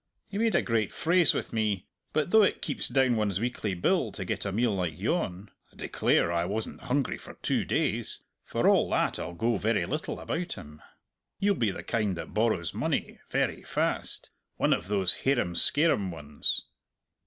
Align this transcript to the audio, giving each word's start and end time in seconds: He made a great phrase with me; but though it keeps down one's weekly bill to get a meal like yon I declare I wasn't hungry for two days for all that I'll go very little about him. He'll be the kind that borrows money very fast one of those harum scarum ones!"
He 0.29 0.39
made 0.39 0.55
a 0.55 0.63
great 0.63 0.91
phrase 0.91 1.35
with 1.35 1.53
me; 1.53 1.85
but 2.11 2.31
though 2.31 2.41
it 2.41 2.63
keeps 2.63 2.87
down 2.87 3.17
one's 3.17 3.39
weekly 3.39 3.75
bill 3.75 4.11
to 4.13 4.25
get 4.25 4.45
a 4.45 4.51
meal 4.51 4.75
like 4.75 4.97
yon 4.99 5.51
I 5.71 5.75
declare 5.75 6.31
I 6.31 6.43
wasn't 6.43 6.81
hungry 6.81 7.19
for 7.19 7.35
two 7.43 7.65
days 7.65 8.19
for 8.43 8.67
all 8.67 8.89
that 8.89 9.19
I'll 9.19 9.35
go 9.35 9.57
very 9.57 9.85
little 9.85 10.19
about 10.19 10.53
him. 10.53 10.81
He'll 11.37 11.53
be 11.53 11.69
the 11.69 11.83
kind 11.83 12.17
that 12.17 12.33
borrows 12.33 12.73
money 12.73 13.19
very 13.29 13.61
fast 13.61 14.31
one 14.57 14.73
of 14.73 14.87
those 14.87 15.13
harum 15.21 15.53
scarum 15.53 16.09
ones!" 16.09 16.63